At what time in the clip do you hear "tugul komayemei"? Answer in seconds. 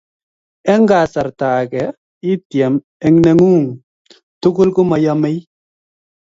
4.41-5.37